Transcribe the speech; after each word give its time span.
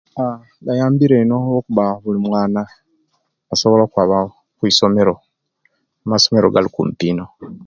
Aa 0.21 0.37
oyambira 0.73 1.15
ino 1.21 1.35
olwokuba 1.39 1.85
olimwana 2.07 2.61
osobola 3.53 3.81
okwaba 3.85 4.17
kwisomero 4.57 5.13
amasomero 6.05 6.47
gali 6.53 6.69
kupi 6.75 7.05
ino. 7.11 7.25